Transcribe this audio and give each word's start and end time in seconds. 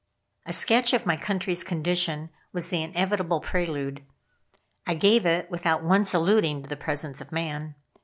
A 0.47 0.51
sketch 0.51 0.93
of 0.93 1.05
my 1.05 1.15
country's 1.15 1.63
condition 1.63 2.31
was 2.51 2.69
the 2.69 2.81
inevitable 2.81 3.39
prelude. 3.39 4.01
I 4.87 4.95
gave 4.95 5.27
it 5.27 5.51
without 5.51 5.83
once 5.83 6.11
alluding 6.15 6.63
to 6.63 6.69
the 6.69 6.75
presence 6.75 7.21
of 7.21 7.31
Man. 7.31 7.75